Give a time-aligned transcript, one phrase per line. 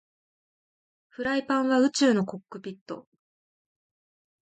[1.09, 3.07] フライパンは宇宙のコックピット